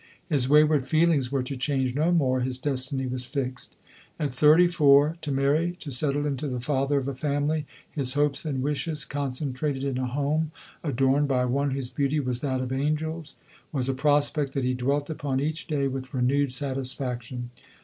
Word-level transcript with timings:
His 0.29 0.49
wayward 0.49 0.87
feelings 0.87 1.31
were 1.31 1.43
to 1.43 1.55
change 1.55 1.93
no 1.93 2.11
more— 2.11 2.39
his 2.41 2.57
destiny 2.57 3.05
was 3.05 3.25
fixed. 3.27 3.75
At 4.19 4.33
thirty 4.33 4.67
four 4.67 5.15
to 5.21 5.31
marry, 5.31 5.73
to 5.79 5.91
settle 5.91 6.25
into 6.25 6.47
the 6.47 6.59
father 6.59 6.97
of 6.97 7.07
a 7.07 7.13
family, 7.13 7.67
his 7.91 8.13
hopes 8.13 8.43
and 8.43 8.63
wishes 8.63 9.05
concentrated 9.05 9.83
in 9.83 9.99
a 9.99 10.07
home, 10.07 10.51
adorned 10.83 11.27
by 11.27 11.45
one 11.45 11.69
whose 11.69 11.91
beauty 11.91 12.19
was 12.19 12.39
that 12.39 12.61
of 12.61 12.71
angels, 12.71 13.35
110 13.69 13.73
LODORE. 13.73 13.77
was 13.77 13.87
a 13.89 13.93
prospect 13.93 14.53
that 14.53 14.63
he 14.63 14.73
dwelt 14.73 15.07
upon 15.11 15.39
each 15.39 15.67
clay 15.67 15.87
with 15.87 16.15
renewed 16.15 16.51
satisfaction. 16.51 17.51